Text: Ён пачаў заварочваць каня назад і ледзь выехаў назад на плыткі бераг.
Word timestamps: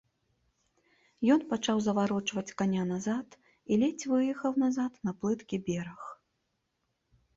Ён 1.33 1.41
пачаў 1.51 1.77
заварочваць 1.87 2.53
каня 2.63 2.83
назад 2.93 3.37
і 3.75 3.77
ледзь 3.83 4.05
выехаў 4.13 4.53
назад 4.65 4.91
на 5.09 5.17
плыткі 5.23 5.55
бераг. 5.69 6.01